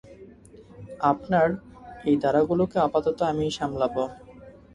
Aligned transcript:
আপনার 1.03 1.47
এই 2.05 2.15
দাঁড়াগুলোকে 2.23 2.77
আপাতত 2.87 3.17
আমিই 3.31 3.51
সামলাবো। 3.57 4.03